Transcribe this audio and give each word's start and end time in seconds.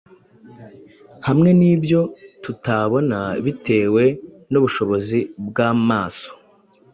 hamwe 1.27 1.49
nibyo 1.59 2.01
tutabona 2.43 3.19
bitewe 3.45 4.03
nubushobozi 4.51 5.19
bwamaso 5.47 6.29